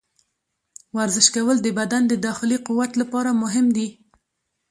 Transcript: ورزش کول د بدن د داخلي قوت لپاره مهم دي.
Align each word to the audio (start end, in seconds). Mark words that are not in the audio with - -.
ورزش 0.97 1.27
کول 1.35 1.57
د 1.63 1.67
بدن 1.79 2.03
د 2.07 2.13
داخلي 2.27 2.57
قوت 2.67 2.91
لپاره 3.01 3.39
مهم 3.43 3.65
دي. 3.75 3.87